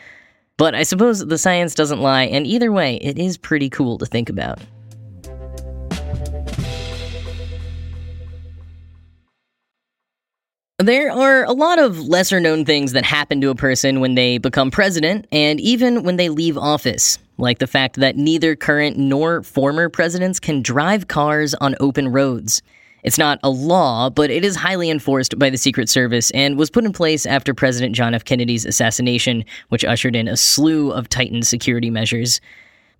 But 0.58 0.74
I 0.74 0.82
suppose 0.82 1.26
the 1.26 1.38
science 1.38 1.74
doesn't 1.74 2.02
lie, 2.02 2.24
and 2.24 2.46
either 2.46 2.70
way, 2.70 2.96
it 2.96 3.18
is 3.18 3.38
pretty 3.38 3.70
cool 3.70 3.96
to 3.96 4.04
think 4.04 4.28
about. 4.28 4.58
There 10.80 11.12
are 11.12 11.44
a 11.44 11.52
lot 11.52 11.78
of 11.78 12.00
lesser 12.00 12.40
known 12.40 12.64
things 12.64 12.94
that 12.94 13.04
happen 13.04 13.40
to 13.42 13.50
a 13.50 13.54
person 13.54 14.00
when 14.00 14.16
they 14.16 14.38
become 14.38 14.72
president 14.72 15.28
and 15.30 15.60
even 15.60 16.02
when 16.02 16.16
they 16.16 16.28
leave 16.28 16.58
office, 16.58 17.20
like 17.38 17.60
the 17.60 17.68
fact 17.68 17.94
that 18.00 18.16
neither 18.16 18.56
current 18.56 18.96
nor 18.96 19.44
former 19.44 19.88
presidents 19.88 20.40
can 20.40 20.62
drive 20.62 21.06
cars 21.06 21.54
on 21.54 21.76
open 21.78 22.08
roads. 22.08 22.60
It's 23.04 23.18
not 23.18 23.38
a 23.44 23.50
law, 23.50 24.10
but 24.10 24.32
it 24.32 24.44
is 24.44 24.56
highly 24.56 24.90
enforced 24.90 25.38
by 25.38 25.48
the 25.48 25.58
Secret 25.58 25.88
Service 25.88 26.32
and 26.32 26.58
was 26.58 26.70
put 26.70 26.84
in 26.84 26.92
place 26.92 27.24
after 27.24 27.54
President 27.54 27.94
John 27.94 28.12
F. 28.12 28.24
Kennedy's 28.24 28.66
assassination, 28.66 29.44
which 29.68 29.84
ushered 29.84 30.16
in 30.16 30.26
a 30.26 30.36
slew 30.36 30.90
of 30.90 31.08
tightened 31.08 31.46
security 31.46 31.88
measures. 31.88 32.40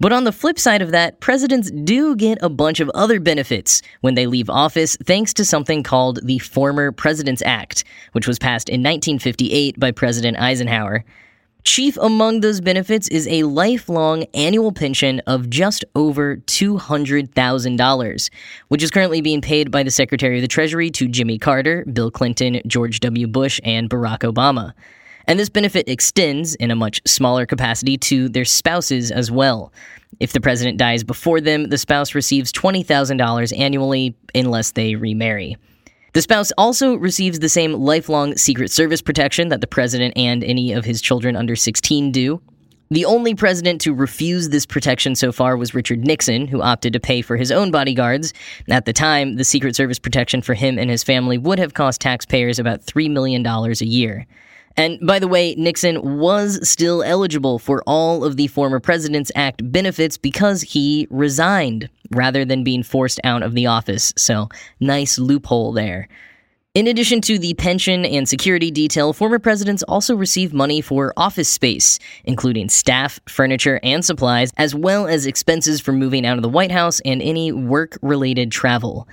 But 0.01 0.13
on 0.13 0.25
the 0.25 0.33
flip 0.33 0.59
side 0.59 0.83
of 0.83 0.91
that, 0.91 1.21
presidents 1.21 1.71
do 1.71 2.17
get 2.17 2.39
a 2.43 2.49
bunch 2.49 2.81
of 2.81 2.91
other 2.95 3.21
benefits 3.21 3.81
when 4.01 4.15
they 4.15 4.27
leave 4.27 4.51
office 4.51 4.97
thanks 5.05 5.33
to 5.35 5.45
something 5.45 5.83
called 5.83 6.19
the 6.25 6.39
Former 6.41 6.91
Presidents 6.91 7.43
Act, 7.47 7.85
which 8.13 8.27
was 8.27 8.39
passed 8.39 8.69
in 8.69 8.81
1958 8.81 9.79
by 9.79 9.93
President 9.93 10.39
Eisenhower. 10.39 11.05
Chief 11.63 11.97
among 11.97 12.41
those 12.41 12.61
benefits 12.61 13.09
is 13.09 13.27
a 13.29 13.45
lifelong 13.45 14.25
annual 14.35 14.71
pension 14.71 15.21
of 15.21 15.49
just 15.49 15.83
over 15.95 16.37
$200,000, 16.37 18.31
which 18.69 18.83
is 18.83 18.91
currently 18.91 19.23
being 19.23 19.41
paid 19.41 19.71
by 19.71 19.83
the 19.83 19.91
Secretary 19.91 20.37
of 20.37 20.43
the 20.43 20.49
Treasury 20.49 20.91
to 20.91 21.09
Jimmy 21.09 21.39
Carter, 21.39 21.87
Bill 21.91 22.11
Clinton, 22.11 22.61
George 22.67 23.01
W. 23.01 23.27
Bush, 23.27 23.61
and 23.65 23.89
Barack 23.89 24.31
Obama. 24.31 24.75
And 25.27 25.39
this 25.39 25.49
benefit 25.49 25.89
extends, 25.89 26.55
in 26.57 26.71
a 26.71 26.77
much 26.77 27.01
smaller 27.07 27.47
capacity, 27.47 27.97
to 27.99 28.29
their 28.29 28.45
spouses 28.45 29.11
as 29.11 29.31
well. 29.31 29.73
If 30.21 30.33
the 30.33 30.41
president 30.41 30.79
dies 30.79 31.03
before 31.03 31.41
them, 31.41 31.71
the 31.71 31.79
spouse 31.79 32.15
receives 32.15 32.53
$20,000 32.53 33.59
annually 33.59 34.15
unless 34.35 34.73
they 34.73 34.95
remarry. 34.95 35.57
The 36.13 36.23
spouse 36.23 36.53
also 36.57 36.95
receives 36.95 37.41
the 37.41 37.49
same 37.49 37.73
lifelong 37.73 38.37
Secret 38.37 38.71
Service 38.71 39.03
protection 39.03 39.49
that 39.49 39.61
the 39.61 39.67
president 39.67 40.17
and 40.17 40.45
any 40.45 40.73
of 40.73 40.85
his 40.85 41.03
children 41.03 41.35
under 41.35 41.57
16 41.57 42.13
do. 42.13 42.41
The 42.91 43.07
only 43.07 43.35
president 43.35 43.81
to 43.81 43.95
refuse 43.95 44.51
this 44.51 44.67
protection 44.67 45.17
so 45.17 45.33
far 45.33 45.57
was 45.57 45.75
Richard 45.75 46.07
Nixon, 46.07 46.47
who 46.47 46.63
opted 46.63 46.93
to 46.93 47.01
pay 47.01 47.23
for 47.23 47.37
his 47.37 47.51
own 47.51 47.73
bodyguards. 47.73 48.33
At 48.71 48.85
the 48.85 48.93
time, 48.93 49.35
the 49.35 49.43
Secret 49.43 49.75
Service 49.75 49.99
protection 49.99 50.43
for 50.43 50.55
him 50.55 50.79
and 50.79 50.91
his 50.91 51.03
family 51.03 51.39
would 51.39 51.59
have 51.59 51.75
cost 51.75 52.01
taxpayers 52.01 52.61
about 52.61 52.83
$3 52.83 53.11
million 53.11 53.45
a 53.45 53.73
year. 53.85 54.27
And 54.77 54.99
by 55.07 55.19
the 55.19 55.29
way, 55.29 55.55
Nixon 55.57 56.19
was 56.19 56.69
still 56.69 57.03
eligible 57.03 57.59
for 57.59 57.83
all 57.87 58.25
of 58.25 58.37
the 58.37 58.49
former 58.49 58.81
President's 58.81 59.31
Act 59.35 59.71
benefits 59.71 60.17
because 60.17 60.63
he 60.63 61.07
resigned 61.11 61.89
rather 62.11 62.45
than 62.45 62.65
being 62.65 62.83
forced 62.83 63.21
out 63.25 63.43
of 63.43 63.55
the 63.55 63.67
office. 63.67 64.13
So, 64.17 64.49
nice 64.81 65.19
loophole 65.19 65.73
there. 65.73 66.09
In 66.75 66.89
addition 66.89 67.21
to 67.21 67.39
the 67.39 67.55
pension 67.55 68.05
and 68.05 68.29
security 68.29 68.73
detail, 68.73 69.13
former 69.13 69.39
presidents 69.39 69.85
also 69.85 70.17
receive 70.17 70.53
money 70.53 70.81
for 70.81 71.13
office 71.17 71.49
space, 71.49 72.01
including 72.25 72.69
staff, 72.69 73.21
furniture, 73.29 73.79
and 73.85 74.05
supplies, 74.05 74.51
as 74.57 74.75
well 74.75 75.07
as 75.07 75.25
expenses 75.25 75.81
for 75.81 75.93
moving 75.93 76.27
out 76.27 76.37
of 76.37 76.43
the 76.43 76.49
White 76.49 76.73
House 76.73 76.99
and 77.05 77.23
any 77.23 77.53
work 77.53 77.97
related 78.03 78.51
travel. 78.51 79.07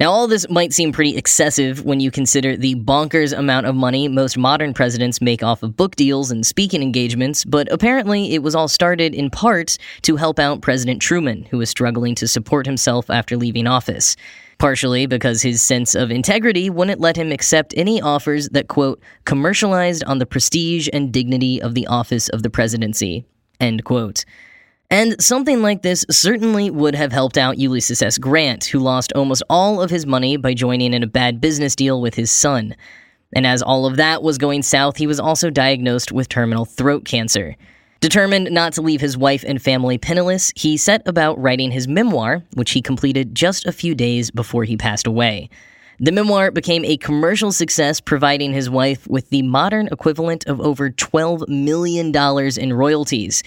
Now, 0.00 0.10
all 0.10 0.26
this 0.26 0.48
might 0.50 0.72
seem 0.72 0.90
pretty 0.90 1.16
excessive 1.16 1.84
when 1.84 2.00
you 2.00 2.10
consider 2.10 2.56
the 2.56 2.74
bonkers 2.74 3.36
amount 3.36 3.66
of 3.66 3.76
money 3.76 4.08
most 4.08 4.36
modern 4.36 4.74
presidents 4.74 5.20
make 5.20 5.42
off 5.42 5.62
of 5.62 5.76
book 5.76 5.94
deals 5.94 6.32
and 6.32 6.44
speaking 6.44 6.82
engagements, 6.82 7.44
but 7.44 7.70
apparently 7.70 8.34
it 8.34 8.42
was 8.42 8.56
all 8.56 8.66
started 8.66 9.14
in 9.14 9.30
part 9.30 9.78
to 10.02 10.16
help 10.16 10.40
out 10.40 10.62
President 10.62 11.00
Truman, 11.00 11.44
who 11.44 11.58
was 11.58 11.70
struggling 11.70 12.16
to 12.16 12.26
support 12.26 12.66
himself 12.66 13.08
after 13.08 13.36
leaving 13.36 13.68
office. 13.68 14.16
Partially 14.58 15.06
because 15.06 15.42
his 15.42 15.62
sense 15.62 15.94
of 15.94 16.10
integrity 16.10 16.70
wouldn't 16.70 17.00
let 17.00 17.16
him 17.16 17.30
accept 17.30 17.72
any 17.76 18.00
offers 18.00 18.48
that, 18.50 18.66
quote, 18.66 19.00
commercialized 19.24 20.02
on 20.04 20.18
the 20.18 20.26
prestige 20.26 20.88
and 20.92 21.12
dignity 21.12 21.62
of 21.62 21.74
the 21.74 21.86
office 21.86 22.28
of 22.28 22.42
the 22.42 22.50
presidency, 22.50 23.24
end 23.60 23.84
quote. 23.84 24.24
And 24.90 25.20
something 25.22 25.62
like 25.62 25.82
this 25.82 26.04
certainly 26.10 26.70
would 26.70 26.94
have 26.94 27.10
helped 27.10 27.38
out 27.38 27.58
Ulysses 27.58 28.02
S. 28.02 28.18
Grant, 28.18 28.66
who 28.66 28.78
lost 28.78 29.12
almost 29.14 29.42
all 29.48 29.80
of 29.80 29.90
his 29.90 30.06
money 30.06 30.36
by 30.36 30.54
joining 30.54 30.92
in 30.92 31.02
a 31.02 31.08
bad 31.08 31.40
business 31.40 31.74
deal 31.74 32.00
with 32.00 32.14
his 32.14 32.30
son. 32.30 32.76
And 33.34 33.46
as 33.46 33.62
all 33.62 33.86
of 33.86 33.96
that 33.96 34.22
was 34.22 34.38
going 34.38 34.62
south, 34.62 34.96
he 34.96 35.06
was 35.06 35.18
also 35.18 35.50
diagnosed 35.50 36.12
with 36.12 36.28
terminal 36.28 36.64
throat 36.64 37.04
cancer. 37.04 37.56
Determined 38.00 38.50
not 38.50 38.74
to 38.74 38.82
leave 38.82 39.00
his 39.00 39.16
wife 39.16 39.44
and 39.46 39.60
family 39.60 39.96
penniless, 39.96 40.52
he 40.54 40.76
set 40.76 41.02
about 41.06 41.40
writing 41.40 41.70
his 41.70 41.88
memoir, 41.88 42.42
which 42.54 42.72
he 42.72 42.82
completed 42.82 43.34
just 43.34 43.66
a 43.66 43.72
few 43.72 43.94
days 43.94 44.30
before 44.30 44.64
he 44.64 44.76
passed 44.76 45.06
away. 45.06 45.48
The 46.00 46.12
memoir 46.12 46.50
became 46.50 46.84
a 46.84 46.96
commercial 46.96 47.50
success, 47.50 48.00
providing 48.00 48.52
his 48.52 48.68
wife 48.68 49.06
with 49.06 49.30
the 49.30 49.42
modern 49.42 49.88
equivalent 49.90 50.44
of 50.46 50.60
over 50.60 50.90
$12 50.90 51.48
million 51.48 52.12
in 52.58 52.72
royalties, 52.74 53.42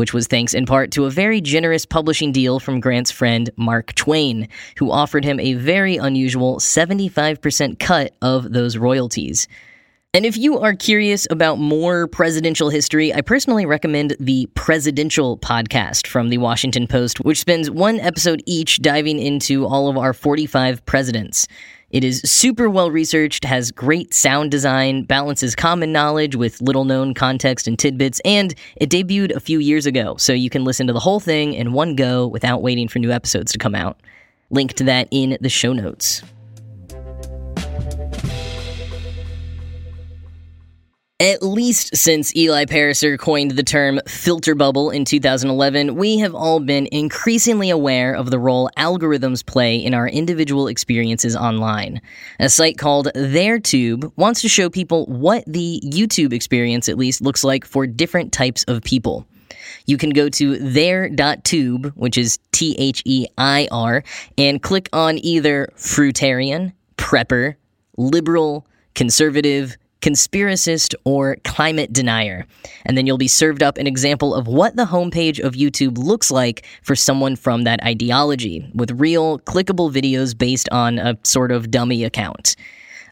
which 0.00 0.14
was 0.14 0.26
thanks 0.26 0.54
in 0.54 0.64
part 0.64 0.90
to 0.90 1.04
a 1.04 1.10
very 1.10 1.42
generous 1.42 1.84
publishing 1.84 2.32
deal 2.32 2.58
from 2.58 2.80
Grant's 2.80 3.10
friend 3.10 3.50
Mark 3.56 3.94
Twain, 3.96 4.48
who 4.78 4.90
offered 4.90 5.26
him 5.26 5.38
a 5.38 5.52
very 5.52 5.98
unusual 5.98 6.56
75% 6.56 7.78
cut 7.78 8.16
of 8.22 8.50
those 8.50 8.78
royalties. 8.78 9.46
And 10.14 10.24
if 10.24 10.38
you 10.38 10.58
are 10.58 10.74
curious 10.74 11.26
about 11.30 11.58
more 11.58 12.08
presidential 12.08 12.70
history, 12.70 13.12
I 13.12 13.20
personally 13.20 13.66
recommend 13.66 14.16
the 14.18 14.48
Presidential 14.54 15.36
podcast 15.36 16.06
from 16.06 16.30
the 16.30 16.38
Washington 16.38 16.86
Post, 16.86 17.18
which 17.18 17.38
spends 17.38 17.70
one 17.70 18.00
episode 18.00 18.42
each 18.46 18.80
diving 18.80 19.18
into 19.18 19.66
all 19.66 19.90
of 19.90 19.98
our 19.98 20.14
45 20.14 20.86
presidents. 20.86 21.46
It 21.90 22.04
is 22.04 22.20
super 22.20 22.70
well 22.70 22.88
researched, 22.92 23.44
has 23.44 23.72
great 23.72 24.14
sound 24.14 24.52
design, 24.52 25.02
balances 25.02 25.56
common 25.56 25.90
knowledge 25.90 26.36
with 26.36 26.60
little 26.60 26.84
known 26.84 27.14
context 27.14 27.66
and 27.66 27.76
tidbits, 27.76 28.20
and 28.24 28.54
it 28.76 28.90
debuted 28.90 29.34
a 29.34 29.40
few 29.40 29.58
years 29.58 29.86
ago, 29.86 30.16
so 30.16 30.32
you 30.32 30.50
can 30.50 30.64
listen 30.64 30.86
to 30.86 30.92
the 30.92 31.00
whole 31.00 31.18
thing 31.18 31.52
in 31.52 31.72
one 31.72 31.96
go 31.96 32.28
without 32.28 32.62
waiting 32.62 32.86
for 32.86 33.00
new 33.00 33.10
episodes 33.10 33.50
to 33.52 33.58
come 33.58 33.74
out. 33.74 33.98
Link 34.50 34.74
to 34.74 34.84
that 34.84 35.08
in 35.10 35.36
the 35.40 35.48
show 35.48 35.72
notes. 35.72 36.22
At 41.20 41.42
least 41.42 41.94
since 41.94 42.34
Eli 42.34 42.64
Pariser 42.64 43.18
coined 43.18 43.50
the 43.50 43.62
term 43.62 44.00
filter 44.08 44.54
bubble 44.54 44.88
in 44.88 45.04
2011, 45.04 45.94
we 45.94 46.18
have 46.20 46.34
all 46.34 46.60
been 46.60 46.88
increasingly 46.90 47.68
aware 47.68 48.14
of 48.14 48.30
the 48.30 48.38
role 48.38 48.70
algorithms 48.78 49.44
play 49.44 49.76
in 49.76 49.92
our 49.92 50.08
individual 50.08 50.66
experiences 50.66 51.36
online. 51.36 52.00
A 52.38 52.48
site 52.48 52.78
called 52.78 53.08
TheirTube 53.14 54.10
wants 54.16 54.40
to 54.40 54.48
show 54.48 54.70
people 54.70 55.04
what 55.08 55.44
the 55.46 55.82
YouTube 55.84 56.32
experience 56.32 56.88
at 56.88 56.96
least 56.96 57.20
looks 57.20 57.44
like 57.44 57.66
for 57.66 57.86
different 57.86 58.32
types 58.32 58.64
of 58.64 58.82
people. 58.82 59.26
You 59.84 59.98
can 59.98 60.10
go 60.10 60.30
to 60.30 60.56
their.tube, 60.56 61.92
which 61.96 62.16
is 62.16 62.38
T 62.52 62.74
H 62.78 63.02
E 63.04 63.26
I 63.36 63.68
R, 63.70 64.04
and 64.38 64.62
click 64.62 64.88
on 64.94 65.18
either 65.18 65.68
fruitarian, 65.76 66.72
prepper, 66.96 67.56
liberal, 67.98 68.66
conservative, 68.94 69.76
conspiracist, 70.00 70.94
or 71.04 71.36
climate 71.44 71.92
denier. 71.92 72.46
And 72.84 72.96
then 72.96 73.06
you'll 73.06 73.18
be 73.18 73.28
served 73.28 73.62
up 73.62 73.78
an 73.78 73.86
example 73.86 74.34
of 74.34 74.46
what 74.46 74.76
the 74.76 74.86
homepage 74.86 75.40
of 75.40 75.54
YouTube 75.54 75.98
looks 75.98 76.30
like 76.30 76.64
for 76.82 76.96
someone 76.96 77.36
from 77.36 77.64
that 77.64 77.82
ideology, 77.84 78.70
with 78.74 78.90
real, 78.92 79.38
clickable 79.40 79.92
videos 79.92 80.36
based 80.36 80.68
on 80.70 80.98
a 80.98 81.18
sort 81.22 81.52
of 81.52 81.70
dummy 81.70 82.04
account. 82.04 82.56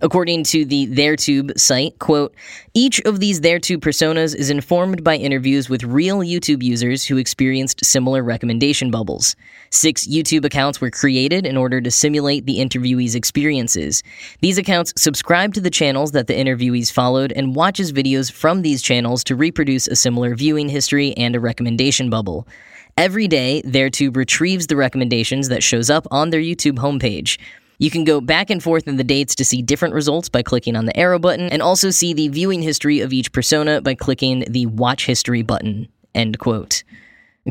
According 0.00 0.44
to 0.44 0.64
the 0.64 0.86
TheirTube 0.88 1.58
site, 1.58 1.98
quote, 1.98 2.34
each 2.74 3.00
of 3.00 3.20
these 3.20 3.40
TheirTube 3.40 3.78
personas 3.78 4.34
is 4.34 4.50
informed 4.50 5.02
by 5.02 5.16
interviews 5.16 5.68
with 5.68 5.82
real 5.82 6.18
YouTube 6.18 6.62
users 6.62 7.04
who 7.04 7.16
experienced 7.16 7.84
similar 7.84 8.22
recommendation 8.22 8.90
bubbles. 8.90 9.34
Six 9.70 10.06
YouTube 10.06 10.44
accounts 10.44 10.80
were 10.80 10.90
created 10.90 11.46
in 11.46 11.56
order 11.56 11.80
to 11.80 11.90
simulate 11.90 12.46
the 12.46 12.58
interviewees' 12.58 13.16
experiences. 13.16 14.02
These 14.40 14.58
accounts 14.58 14.92
subscribe 14.96 15.54
to 15.54 15.60
the 15.60 15.70
channels 15.70 16.12
that 16.12 16.28
the 16.28 16.34
interviewees 16.34 16.92
followed 16.92 17.32
and 17.32 17.56
watches 17.56 17.92
videos 17.92 18.30
from 18.30 18.62
these 18.62 18.82
channels 18.82 19.24
to 19.24 19.36
reproduce 19.36 19.88
a 19.88 19.96
similar 19.96 20.34
viewing 20.34 20.68
history 20.68 21.12
and 21.16 21.34
a 21.34 21.40
recommendation 21.40 22.10
bubble. 22.10 22.46
Every 22.98 23.28
day, 23.28 23.62
TheirTube 23.64 24.16
retrieves 24.16 24.66
the 24.66 24.74
recommendations 24.74 25.48
that 25.50 25.62
shows 25.62 25.88
up 25.88 26.08
on 26.10 26.30
their 26.30 26.40
YouTube 26.40 26.78
homepage. 26.78 27.38
You 27.78 27.90
can 27.90 28.02
go 28.02 28.20
back 28.20 28.50
and 28.50 28.60
forth 28.60 28.88
in 28.88 28.96
the 28.96 29.04
dates 29.04 29.36
to 29.36 29.44
see 29.44 29.62
different 29.62 29.94
results 29.94 30.28
by 30.28 30.42
clicking 30.42 30.74
on 30.74 30.86
the 30.86 30.96
arrow 30.96 31.20
button, 31.20 31.48
and 31.48 31.62
also 31.62 31.90
see 31.90 32.12
the 32.12 32.28
viewing 32.28 32.60
history 32.60 33.00
of 33.00 33.12
each 33.12 33.32
persona 33.32 33.80
by 33.80 33.94
clicking 33.94 34.44
the 34.48 34.66
Watch 34.66 35.06
History 35.06 35.42
button. 35.42 35.88
End 36.14 36.38
quote. 36.40 36.82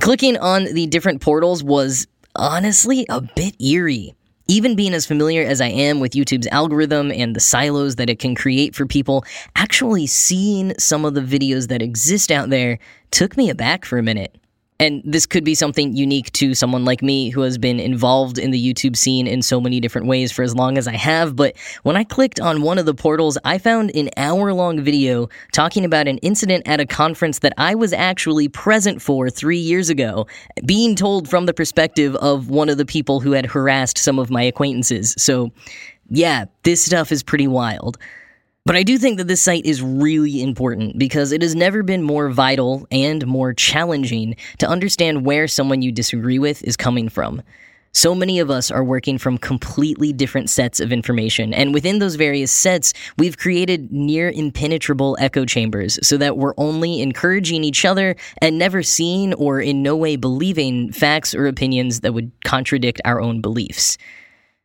Clicking 0.02 0.38
on 0.38 0.66
the 0.66 0.86
different 0.88 1.22
portals 1.22 1.64
was 1.64 2.08
honestly 2.36 3.06
a 3.10 3.22
bit 3.22 3.56
eerie. 3.62 4.14
Even 4.50 4.76
being 4.76 4.94
as 4.94 5.06
familiar 5.06 5.44
as 5.44 5.60
I 5.60 5.68
am 5.68 6.00
with 6.00 6.14
YouTube's 6.14 6.48
algorithm 6.48 7.12
and 7.12 7.36
the 7.36 7.40
silos 7.40 7.96
that 7.96 8.10
it 8.10 8.20
can 8.20 8.36
create 8.36 8.76
for 8.76 8.86
people, 8.86 9.26
actually 9.56 10.08
seeing 10.08 10.74
some 10.78 11.04
of 11.04 11.16
the 11.16 11.22
videos 11.22 11.68
that 11.68 11.82
exist 11.82 12.32
out 12.32 12.50
there 12.50 12.80
took 13.12 13.36
me 13.38 13.50
aback 13.50 13.86
for 13.86 13.98
a 13.98 14.04
minute. 14.04 14.36
And 14.80 15.02
this 15.04 15.26
could 15.26 15.44
be 15.44 15.56
something 15.56 15.96
unique 15.96 16.32
to 16.34 16.54
someone 16.54 16.86
like 16.86 17.02
me 17.02 17.30
who 17.30 17.42
has 17.42 17.58
been 17.58 17.80
involved 17.80 18.38
in 18.38 18.52
the 18.52 18.74
YouTube 18.74 18.96
scene 18.96 19.26
in 19.26 19.42
so 19.42 19.60
many 19.60 19.80
different 19.80 20.08
ways 20.08 20.32
for 20.32 20.44
as 20.44 20.56
long 20.56 20.78
as 20.78 20.88
I 20.88 20.96
have. 20.96 21.36
But 21.36 21.58
when 21.82 21.96
I 21.96 22.04
clicked 22.04 22.40
on 22.40 22.62
one 22.62 22.78
of 22.78 22.86
the 22.86 22.94
portals, 22.94 23.38
I 23.44 23.58
found 23.58 23.96
an 23.96 24.10
hour 24.18 24.54
long 24.54 24.80
video 24.82 25.30
talking 25.52 25.84
about 25.84 26.08
an 26.08 26.20
incident 26.20 26.68
at 26.68 26.80
a 26.80 26.86
conference 26.86 27.40
that 27.40 27.54
I 27.58 27.74
was 27.74 27.92
actually 27.92 28.50
present 28.50 29.02
for 29.02 29.32
three 29.32 29.58
years 29.58 29.90
ago, 29.90 30.28
being 30.66 30.96
told 30.96 31.28
from 31.28 31.48
the 31.48 31.54
perspective 31.54 32.16
of 32.18 32.50
one 32.50 32.70
of 32.70 32.78
the 32.78 32.86
people 32.86 33.20
who 33.20 33.32
had 33.32 33.48
harassed 33.48 33.98
some 33.98 34.20
of 34.20 34.30
my 34.30 34.44
acquaintances. 34.44 35.16
So, 35.18 35.52
yeah, 36.10 36.46
this 36.64 36.86
stuff 36.86 37.12
is 37.12 37.24
pretty 37.24 37.48
wild. 37.48 37.98
But 38.68 38.76
I 38.76 38.84
do 38.84 38.98
think 38.98 39.18
that 39.18 39.30
this 39.30 39.42
site 39.42 39.66
is 39.66 39.82
really 39.82 40.44
important 40.44 41.00
because 41.00 41.32
it 41.32 41.42
has 41.42 41.56
never 41.56 41.84
been 41.84 42.04
more 42.04 42.28
vital 42.28 42.86
and 42.92 43.26
more 43.26 43.54
challenging 43.54 44.36
to 44.58 44.68
understand 44.68 45.26
where 45.26 45.48
someone 45.48 45.82
you 45.82 45.90
disagree 45.94 46.38
with 46.38 46.62
is 46.66 46.76
coming 46.76 47.08
from. 47.08 47.42
So 47.94 48.14
many 48.14 48.40
of 48.40 48.52
us 48.52 48.70
are 48.70 48.84
working 48.84 49.20
from 49.20 49.38
completely 49.38 50.12
different 50.12 50.50
sets 50.50 50.82
of 50.82 50.92
information, 50.92 51.54
and 51.54 51.74
within 51.74 52.00
those 52.00 52.16
various 52.16 52.52
sets, 52.52 52.92
we've 53.18 53.38
created 53.38 53.90
near 53.94 54.32
impenetrable 54.32 55.16
echo 55.18 55.46
chambers 55.46 55.98
so 56.06 56.18
that 56.18 56.38
we're 56.38 56.54
only 56.58 57.02
encouraging 57.02 57.64
each 57.64 57.86
other 57.86 58.18
and 58.42 58.60
never 58.60 58.84
seeing 58.84 59.34
or 59.36 59.62
in 59.62 59.82
no 59.82 59.96
way 59.96 60.18
believing 60.18 60.92
facts 60.92 61.34
or 61.34 61.48
opinions 61.48 62.02
that 62.02 62.14
would 62.14 62.34
contradict 62.44 63.00
our 63.06 63.22
own 63.22 63.40
beliefs. 63.40 63.98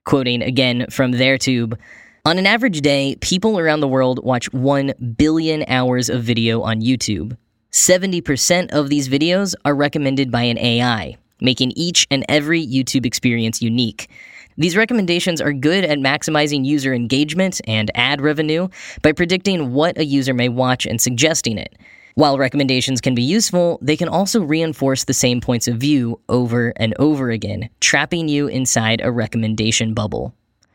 Quoting 0.04 0.42
again 0.42 0.86
from 0.90 1.12
TheirTube, 1.12 1.78
on 2.24 2.38
an 2.38 2.46
average 2.46 2.82
day, 2.82 3.16
people 3.20 3.58
around 3.58 3.80
the 3.80 3.88
world 3.88 4.22
watch 4.24 4.52
1 4.52 4.92
billion 5.16 5.64
hours 5.66 6.08
of 6.08 6.22
video 6.22 6.62
on 6.62 6.80
YouTube. 6.80 7.36
70% 7.72 8.70
of 8.70 8.88
these 8.88 9.08
videos 9.08 9.54
are 9.64 9.74
recommended 9.74 10.30
by 10.30 10.42
an 10.42 10.56
AI, 10.56 11.16
making 11.40 11.72
each 11.72 12.06
and 12.12 12.24
every 12.28 12.64
YouTube 12.64 13.04
experience 13.04 13.60
unique. 13.60 14.08
These 14.56 14.76
recommendations 14.76 15.40
are 15.40 15.52
good 15.52 15.84
at 15.84 15.98
maximizing 15.98 16.64
user 16.64 16.94
engagement 16.94 17.60
and 17.66 17.90
ad 17.96 18.20
revenue 18.20 18.68
by 19.02 19.10
predicting 19.10 19.72
what 19.72 19.98
a 19.98 20.04
user 20.04 20.34
may 20.34 20.48
watch 20.48 20.86
and 20.86 21.00
suggesting 21.00 21.58
it. 21.58 21.76
While 22.14 22.38
recommendations 22.38 23.00
can 23.00 23.16
be 23.16 23.22
useful, 23.22 23.80
they 23.82 23.96
can 23.96 24.08
also 24.08 24.42
reinforce 24.42 25.04
the 25.04 25.14
same 25.14 25.40
points 25.40 25.66
of 25.66 25.78
view 25.78 26.20
over 26.28 26.72
and 26.76 26.94
over 27.00 27.30
again, 27.30 27.68
trapping 27.80 28.28
you 28.28 28.46
inside 28.46 29.00
a 29.02 29.10
recommendation 29.10 29.92
bubble. 29.92 30.34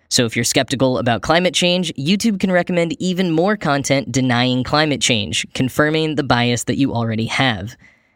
So 0.10 0.26
if 0.26 0.36
you're 0.36 0.46
skeptical 0.46 0.98
about 0.98 1.22
climate 1.22 1.54
change, 1.54 1.94
YouTube 1.96 2.40
can 2.40 2.52
recommend 2.52 3.00
even 3.02 3.32
more 3.32 3.58
content 3.58 4.12
denying 4.12 4.64
climate 4.64 5.02
change, 5.02 5.46
confirming 5.54 6.16
the 6.16 6.24
bias 6.24 6.64
that 6.66 6.78
you 6.78 6.94
already 6.94 7.26
have. 7.26 7.76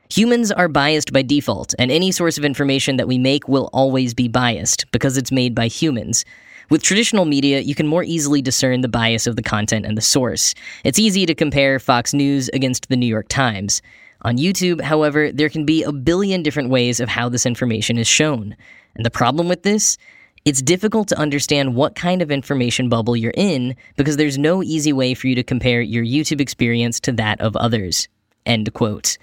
Humans 0.10 0.52
are 0.52 0.68
biased 0.68 1.14
by 1.14 1.22
default, 1.22 1.74
and 1.80 1.92
any 1.92 2.12
source 2.12 2.38
of 2.38 2.46
information 2.46 2.98
that 2.98 3.08
we 3.08 3.18
make 3.18 3.48
will 3.48 3.70
always 3.72 4.14
be 4.14 4.28
biased 4.28 4.90
because 4.92 5.18
it's 5.18 5.32
made 5.32 5.56
by 5.56 5.68
humans. 5.68 6.26
With 6.70 6.84
traditional 6.84 7.26
media, 7.26 7.60
you 7.60 7.76
can 7.76 7.88
more 7.88 8.04
easily 8.04 8.42
discern 8.42 8.80
the 8.80 8.88
bias 8.88 9.28
of 9.28 9.36
the 9.36 9.44
content 9.44 9.86
and 9.86 9.98
the 9.98 10.02
source. 10.02 10.56
It's 10.86 11.00
easy 11.00 11.26
to 11.26 11.36
compare 11.36 11.80
Fox 11.80 12.14
News 12.14 12.50
against 12.54 12.88
the 12.88 12.96
New 12.96 13.06
York 13.06 13.28
Times. 13.28 13.82
On 14.22 14.38
YouTube, 14.38 14.80
however, 14.80 15.32
there 15.32 15.50
can 15.50 15.66
be 15.66 15.84
a 15.84 15.92
billion 15.92 16.44
different 16.44 16.70
ways 16.70 17.02
of 17.02 17.10
how 17.10 17.28
this 17.28 17.46
information 17.46 17.98
is 17.98 18.08
shown. 18.08 18.56
And 18.96 19.06
the 19.06 19.12
problem 19.12 19.50
with 19.50 19.64
this 19.64 19.98
it's 20.46 20.62
difficult 20.62 21.08
to 21.10 21.18
understand 21.18 21.76
what 21.76 21.96
kind 21.96 22.22
of 22.22 22.32
information 22.32 22.90
bubble 22.90 23.16
you're 23.16 23.34
in 23.36 23.76
because 23.96 24.18
there's 24.18 24.38
no 24.38 24.64
easy 24.64 24.92
way 24.92 25.14
for 25.14 25.28
you 25.28 25.36
to 25.36 25.44
compare 25.44 25.82
your 25.82 26.04
YouTube 26.04 26.42
experience 26.42 27.00
to 27.02 27.12
that 27.14 27.40
of 27.42 27.56
others. 27.56 28.08
End 28.46 28.74
quote. 28.74 29.18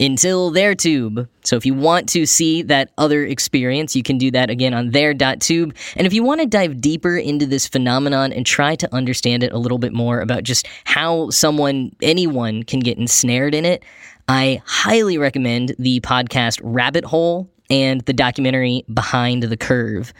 Until 0.00 0.52
TheirTube. 0.52 1.26
So 1.42 1.56
if 1.56 1.66
you 1.66 1.74
want 1.74 2.08
to 2.10 2.24
see 2.24 2.62
that 2.62 2.92
other 2.98 3.24
experience, 3.24 3.96
you 3.96 4.04
can 4.04 4.16
do 4.16 4.30
that 4.30 4.48
again 4.48 4.72
on 4.72 4.90
their.tube. 4.90 5.74
And 5.96 6.06
if 6.06 6.12
you 6.12 6.22
want 6.22 6.40
to 6.40 6.46
dive 6.46 6.80
deeper 6.80 7.16
into 7.16 7.46
this 7.46 7.66
phenomenon 7.66 8.32
and 8.32 8.46
try 8.46 8.76
to 8.76 8.94
understand 8.94 9.42
it 9.42 9.52
a 9.52 9.58
little 9.58 9.78
bit 9.78 9.92
more 9.92 10.20
about 10.20 10.44
just 10.44 10.68
how 10.84 11.30
someone, 11.30 11.96
anyone, 12.00 12.62
can 12.62 12.78
get 12.78 12.96
ensnared 12.96 13.56
in 13.56 13.64
it, 13.64 13.82
I 14.28 14.62
highly 14.66 15.18
recommend 15.18 15.74
the 15.80 16.00
podcast 16.00 16.60
Rabbit 16.62 17.04
Hole 17.04 17.50
and 17.68 18.02
the 18.02 18.12
documentary 18.12 18.84
Behind 18.92 19.42
the 19.42 19.56
Curve. 19.56 20.12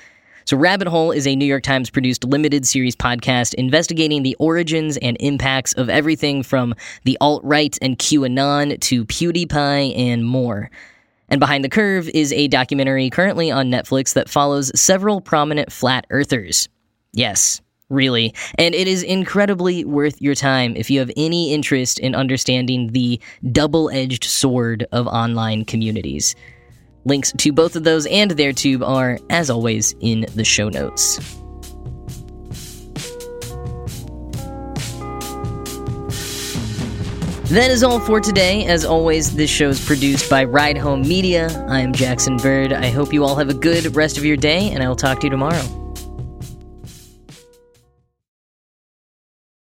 So, 0.49 0.57
Rabbit 0.57 0.89
Hole 0.89 1.11
is 1.11 1.27
a 1.27 1.37
New 1.37 1.45
York 1.45 1.63
Times 1.63 1.91
produced 1.91 2.25
limited 2.25 2.67
series 2.67 2.97
podcast 2.97 3.53
investigating 3.53 4.23
the 4.23 4.35
origins 4.39 4.97
and 4.97 5.15
impacts 5.21 5.75
of 5.75 5.91
everything 5.91 6.43
from 6.43 6.75
the 7.05 7.19
alt 7.21 7.45
right 7.45 7.77
and 7.83 7.99
QAnon 7.99 8.81
to 8.81 9.05
PewDiePie 9.05 9.95
and 9.95 10.25
more. 10.25 10.71
And 11.29 11.39
Behind 11.39 11.63
the 11.63 11.69
Curve 11.69 12.09
is 12.15 12.33
a 12.33 12.49
documentary 12.49 13.11
currently 13.11 13.51
on 13.51 13.71
Netflix 13.71 14.15
that 14.15 14.31
follows 14.31 14.73
several 14.75 15.21
prominent 15.21 15.71
flat 15.71 16.07
earthers. 16.09 16.71
Yes, 17.13 17.61
really. 17.91 18.35
And 18.57 18.75
it 18.75 18.89
is 18.89 19.03
incredibly 19.03 19.85
worth 19.85 20.19
your 20.23 20.35
time 20.35 20.77
if 20.77 20.91
you 20.91 20.99
have 21.01 21.11
any 21.19 21.53
interest 21.53 21.99
in 21.99 22.15
understanding 22.15 22.93
the 22.93 23.21
double 23.53 23.91
edged 23.91 24.25
sword 24.25 24.87
of 24.93 25.09
online 25.09 25.67
communities. 25.67 26.35
Links 27.09 27.33
to 27.39 27.53
both 27.53 27.75
of 27.75 27.85
those 27.85 28.05
and 28.05 28.31
TheirTube 28.31 28.87
are, 28.87 29.19
as 29.31 29.49
always, 29.49 29.95
in 30.01 30.27
the 30.35 30.45
show 30.45 30.69
notes. 30.69 31.17
That 37.49 37.71
is 37.71 37.83
all 37.83 37.99
for 37.99 38.21
today. 38.21 38.67
As 38.67 38.85
always, 38.85 39.35
this 39.35 39.49
show 39.49 39.71
is 39.71 39.83
produced 39.83 40.29
by 40.29 40.45
Ride 40.45 40.77
Home 40.77 41.01
Media. 41.01 41.49
I 41.67 41.81
am 41.81 41.95
Jackson 41.95 42.37
Bird. 42.37 42.75
I 42.75 42.91
hope 42.91 43.11
you 43.15 43.25
all 43.25 43.37
have 43.37 43.49
a 43.49 43.55
good 43.55 43.97
rest 43.97 44.19
of 44.19 44.25
your 44.27 44.37
day, 44.37 44.71
and 44.71 44.83
I 44.83 44.89
will 44.89 44.95
talk 44.95 45.21
to 45.21 45.27
you 45.27 45.31
tomorrow. 45.31 45.88